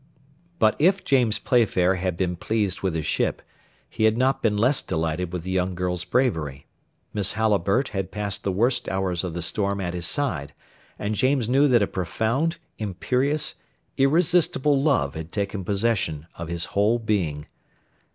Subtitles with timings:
[0.57, 3.39] But if James Playfair had been pleased with his ship,
[3.87, 6.65] he had not been less delighted with the young girl's bravery;
[7.13, 10.55] Miss Halliburtt had passed the worst hours of the storm at his side,
[10.97, 13.53] and James knew that a profound, imperious,
[13.95, 17.45] irresistible love had taken possession of his whole being.